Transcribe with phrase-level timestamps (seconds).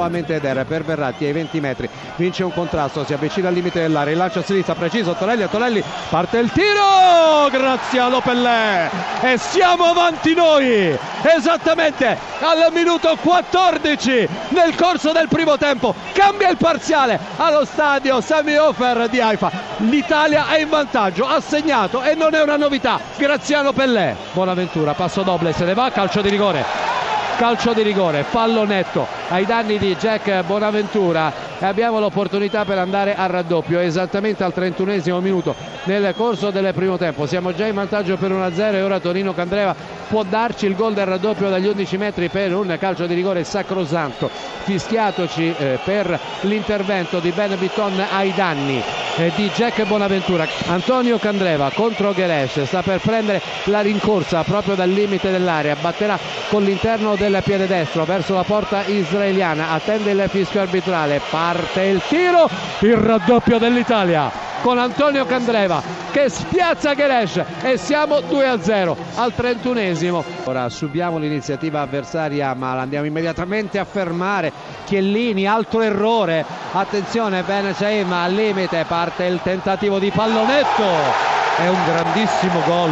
[0.00, 4.14] Nuovamente Eder per Verratti ai 20 metri vince un contrasto si avvicina al limite dell'area
[4.14, 8.90] il a sinistra preciso Tonelli a Tonelli parte il tiro Graziano Pellè
[9.20, 16.56] e siamo avanti noi esattamente al minuto 14 nel corso del primo tempo cambia il
[16.56, 22.34] parziale allo stadio Sami Ofer di Haifa l'Italia è in vantaggio ha segnato e non
[22.34, 26.99] è una novità Graziano Pellè Buonaventura passo doble se ne va calcio di rigore
[27.40, 33.14] calcio di rigore, fallo netto ai danni di Jack Bonaventura e abbiamo l'opportunità per andare
[33.14, 37.24] al raddoppio esattamente al 31 minuto nel corso del primo tempo.
[37.24, 39.74] Siamo già in vantaggio per 1-0 e ora Torino Candreva
[40.06, 44.28] può darci il gol del raddoppio dagli 11 metri per un calcio di rigore sacrosanto,
[44.64, 50.46] fischiatoci eh, per l'intervento di Ben Bitton ai danni di Jack Bonaventura.
[50.66, 56.18] Antonio Candreva contro Geresh sta per prendere la rincorsa proprio dal limite dell'area, batterà
[56.48, 62.00] con l'interno del piede destro verso la porta israeliana, attende il fischio arbitrale, parte il
[62.08, 62.48] tiro,
[62.80, 69.32] il raddoppio dell'Italia con Antonio Candreva che spiazza Geresh e siamo 2 a 0 al
[69.36, 70.22] 31esimo.
[70.44, 74.52] Ora subiamo l'iniziativa avversaria ma l'andiamo immediatamente a fermare.
[74.84, 76.44] Chiellini, altro errore.
[76.72, 80.84] Attenzione, Ben Shaim al limite, parte il tentativo di pallonetto.
[81.56, 82.90] È un grandissimo gol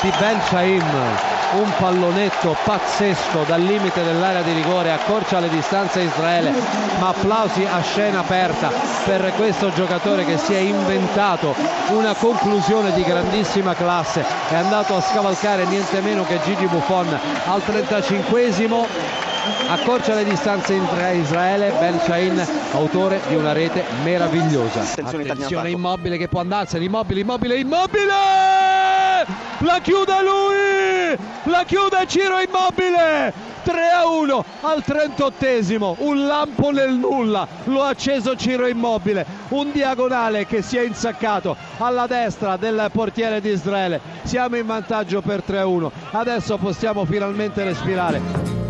[0.00, 6.52] di Ben Shaim un pallonetto pazzesco dal limite dell'area di rigore accorcia le distanze Israele
[6.98, 8.70] ma applausi a scena aperta
[9.04, 11.54] per questo giocatore che si è inventato
[11.88, 14.24] una conclusione di grandissima classe.
[14.48, 17.08] È andato a scavalcare niente meno che Gigi Buffon
[17.46, 18.86] al 35esimo
[19.68, 20.86] accorcia le distanze in
[21.20, 24.82] Israele Ben Shain autore di una rete meravigliosa.
[24.82, 28.12] Attenzione immobile che può andarsene immobile immobile immobile!
[29.60, 30.79] La chiude lui
[31.44, 33.48] la chiude Ciro Immobile.
[33.62, 37.46] 3 a 1 al 38esimo un lampo nel nulla.
[37.64, 39.24] Lo ha acceso Ciro Immobile.
[39.50, 44.00] Un diagonale che si è insaccato alla destra del portiere di Israele.
[44.22, 48.69] Siamo in vantaggio per 3 a 1 adesso possiamo finalmente respirare